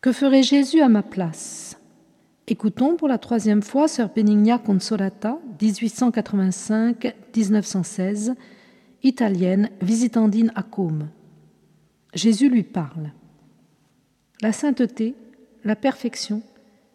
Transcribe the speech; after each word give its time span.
Que 0.00 0.12
ferait 0.12 0.44
Jésus 0.44 0.80
à 0.80 0.88
ma 0.88 1.02
place? 1.02 1.76
Écoutons 2.46 2.94
pour 2.94 3.08
la 3.08 3.18
troisième 3.18 3.62
fois 3.62 3.88
Sœur 3.88 4.10
Benigna 4.14 4.58
Consolata, 4.58 5.40
1885-1916, 5.60 8.36
italienne, 9.02 9.70
visitandine 9.82 10.52
à 10.54 10.62
Côme. 10.62 11.08
Jésus 12.14 12.48
lui 12.48 12.62
parle. 12.62 13.10
La 14.40 14.52
sainteté, 14.52 15.16
la 15.64 15.74
perfection, 15.74 16.42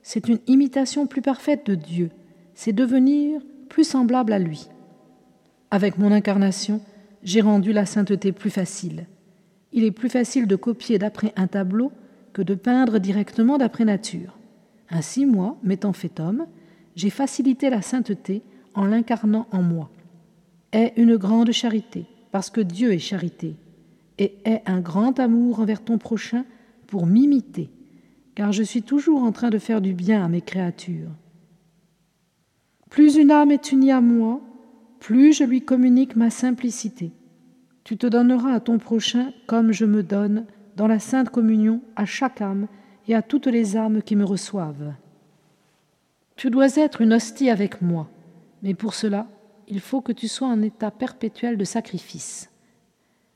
c'est 0.01 0.29
une 0.29 0.39
imitation 0.47 1.05
plus 1.05 1.21
parfaite 1.21 1.65
de 1.65 1.75
Dieu, 1.75 2.09
c'est 2.55 2.71
devenir 2.71 3.41
plus 3.67 3.83
semblable 3.83 4.31
à 4.31 4.39
lui. 4.39 4.69
Avec 5.71 5.97
mon 5.97 6.13
incarnation, 6.13 6.79
j'ai 7.21 7.41
rendu 7.41 7.73
la 7.73 7.85
sainteté 7.85 8.31
plus 8.31 8.49
facile. 8.49 9.07
Il 9.73 9.83
est 9.83 9.91
plus 9.91 10.07
facile 10.07 10.47
de 10.47 10.55
copier 10.55 10.99
d'après 10.99 11.33
un 11.35 11.47
tableau 11.47 11.91
que 12.33 12.41
de 12.41 12.55
peindre 12.55 12.99
directement 12.99 13.57
d'après 13.57 13.85
nature. 13.85 14.37
Ainsi, 14.89 15.25
moi, 15.25 15.57
m'étant 15.63 15.93
fait 15.93 16.19
homme, 16.19 16.45
j'ai 16.95 17.09
facilité 17.09 17.69
la 17.69 17.81
sainteté 17.81 18.41
en 18.73 18.85
l'incarnant 18.85 19.47
en 19.51 19.61
moi. 19.61 19.89
Est 20.71 20.93
une 20.97 21.15
grande 21.17 21.51
charité, 21.51 22.05
parce 22.31 22.49
que 22.49 22.61
Dieu 22.61 22.91
est 22.93 22.99
charité, 22.99 23.55
et 24.17 24.35
est 24.45 24.61
un 24.65 24.81
grand 24.81 25.19
amour 25.19 25.59
envers 25.59 25.83
ton 25.83 25.97
prochain 25.97 26.45
pour 26.87 27.05
m'imiter, 27.05 27.69
car 28.35 28.51
je 28.51 28.63
suis 28.63 28.83
toujours 28.83 29.23
en 29.23 29.31
train 29.31 29.49
de 29.49 29.59
faire 29.59 29.81
du 29.81 29.93
bien 29.93 30.23
à 30.23 30.27
mes 30.27 30.41
créatures. 30.41 31.11
Plus 32.89 33.15
une 33.15 33.31
âme 33.31 33.51
est 33.51 33.71
unie 33.71 33.91
à 33.91 34.01
moi, 34.01 34.41
plus 34.99 35.33
je 35.33 35.43
lui 35.43 35.61
communique 35.61 36.15
ma 36.15 36.29
simplicité. 36.29 37.11
Tu 37.83 37.97
te 37.97 38.07
donneras 38.07 38.53
à 38.53 38.59
ton 38.59 38.77
prochain 38.77 39.33
comme 39.47 39.71
je 39.71 39.85
me 39.85 40.03
donne 40.03 40.45
dans 40.75 40.87
la 40.87 40.99
sainte 40.99 41.29
communion 41.29 41.81
à 41.95 42.05
chaque 42.05 42.41
âme 42.41 42.67
et 43.07 43.15
à 43.15 43.21
toutes 43.21 43.47
les 43.47 43.77
âmes 43.77 44.01
qui 44.01 44.15
me 44.15 44.25
reçoivent. 44.25 44.93
Tu 46.35 46.49
dois 46.49 46.77
être 46.77 47.01
une 47.01 47.13
hostie 47.13 47.49
avec 47.49 47.81
moi, 47.81 48.09
mais 48.63 48.73
pour 48.73 48.93
cela, 48.93 49.27
il 49.67 49.79
faut 49.79 50.01
que 50.01 50.11
tu 50.11 50.27
sois 50.27 50.47
en 50.47 50.61
état 50.61 50.91
perpétuel 50.91 51.57
de 51.57 51.63
sacrifice, 51.63 52.49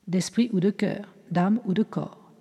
d'esprit 0.08 0.50
ou 0.54 0.60
de 0.60 0.72
cœur, 0.72 1.14
d'âme 1.32 1.60
ou 1.66 1.74
de 1.74 1.84
corps. 1.84 2.32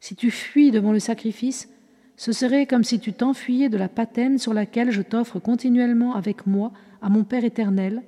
Si 0.00 0.14
tu 0.14 0.30
fuis 0.30 0.70
devant 0.70 0.92
le 0.92 1.00
sacrifice, 1.00 1.68
ce 2.16 2.32
serait 2.32 2.66
comme 2.66 2.84
si 2.84 3.00
tu 3.00 3.12
t'enfuyais 3.12 3.68
de 3.68 3.76
la 3.76 3.88
patène 3.88 4.38
sur 4.38 4.54
laquelle 4.54 4.90
je 4.90 5.02
t'offre 5.02 5.38
continuellement 5.38 6.14
avec 6.14 6.46
moi 6.46 6.72
à 7.02 7.08
mon 7.08 7.24
Père 7.24 7.44
éternel, 7.44 8.02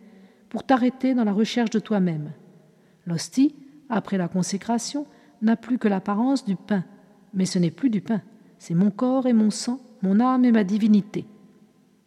pour 0.48 0.64
t'arrêter 0.64 1.14
dans 1.14 1.24
la 1.24 1.32
recherche 1.32 1.70
de 1.70 1.78
toi-même. 1.78 2.32
L'hostie, 3.06 3.54
après 3.88 4.18
la 4.18 4.28
consécration, 4.28 5.06
n'a 5.42 5.56
plus 5.56 5.78
que 5.78 5.88
l'apparence 5.88 6.44
du 6.44 6.56
pain, 6.56 6.84
mais 7.34 7.44
ce 7.44 7.58
n'est 7.58 7.70
plus 7.70 7.90
du 7.90 8.00
pain, 8.00 8.22
c'est 8.58 8.74
mon 8.74 8.90
corps 8.90 9.26
et 9.26 9.32
mon 9.32 9.50
sang, 9.50 9.80
mon 10.02 10.20
âme 10.20 10.44
et 10.44 10.52
ma 10.52 10.64
divinité. 10.64 11.26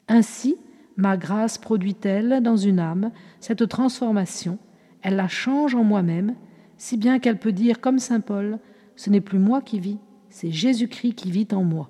Ainsi, 0.08 0.58
ma 0.98 1.18
grâce 1.18 1.58
produit-elle 1.58 2.42
dans 2.42 2.58
une 2.58 2.80
âme 2.80 3.12
cette 3.40 3.68
transformation, 3.68 4.60
elle 5.02 5.16
la 5.16 5.28
change 5.28 5.76
en 5.76 5.84
moi-même, 5.84 6.36
si 6.78 6.98
bien 6.98 7.20
qu'elle 7.20 7.40
peut 7.40 7.52
dire 7.52 7.82
comme 7.82 8.00
Saint 8.00 8.20
Paul, 8.20 8.60
ce 8.96 9.10
n'est 9.10 9.22
plus 9.22 9.40
moi 9.40 9.62
qui 9.62 9.80
vis, 9.80 9.98
c'est 10.30 10.52
Jésus-Christ 10.52 11.14
qui 11.14 11.32
vit 11.32 11.48
en 11.52 11.64
moi. 11.64 11.90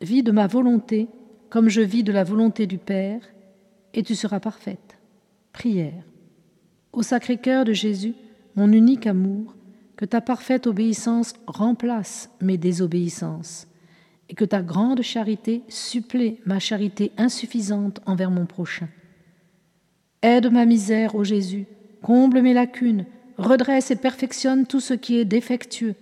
Vis 0.00 0.22
de 0.22 0.32
ma 0.32 0.46
volonté 0.46 1.08
comme 1.52 1.68
je 1.68 1.82
vis 1.82 2.02
de 2.02 2.12
la 2.12 2.24
volonté 2.24 2.66
du 2.66 2.78
Père, 2.78 3.20
et 3.92 4.02
tu 4.02 4.14
seras 4.14 4.40
parfaite. 4.40 4.96
Prière. 5.52 6.02
Au 6.94 7.02
Sacré-Cœur 7.02 7.66
de 7.66 7.74
Jésus, 7.74 8.14
mon 8.56 8.72
unique 8.72 9.06
amour, 9.06 9.54
que 9.96 10.04
ta 10.04 10.20
parfaite 10.20 10.66
obéissance 10.66 11.34
remplace 11.46 12.30
mes 12.40 12.56
désobéissances, 12.56 13.66
et 14.28 14.34
que 14.34 14.44
ta 14.44 14.62
grande 14.62 15.02
charité 15.02 15.62
supplée 15.68 16.40
ma 16.46 16.58
charité 16.58 17.12
insuffisante 17.18 18.00
envers 18.06 18.30
mon 18.30 18.46
prochain. 18.46 18.88
Aide 20.22 20.50
ma 20.50 20.64
misère, 20.64 21.14
ô 21.14 21.24
Jésus, 21.24 21.66
comble 22.00 22.40
mes 22.40 22.54
lacunes, 22.54 23.04
redresse 23.36 23.90
et 23.90 23.96
perfectionne 23.96 24.66
tout 24.66 24.80
ce 24.80 24.94
qui 24.94 25.18
est 25.18 25.24
défectueux, 25.24 25.94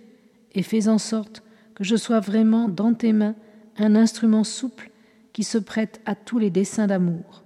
et 0.53 0.63
fais 0.63 0.87
en 0.87 0.97
sorte 0.97 1.43
que 1.75 1.83
je 1.83 1.95
sois 1.95 2.19
vraiment 2.19 2.69
dans 2.69 2.93
tes 2.93 3.13
mains 3.13 3.35
un 3.77 3.95
instrument 3.95 4.43
souple 4.43 4.91
qui 5.33 5.43
se 5.43 5.57
prête 5.57 6.01
à 6.05 6.15
tous 6.15 6.39
les 6.39 6.49
desseins 6.49 6.87
d'amour. 6.87 7.43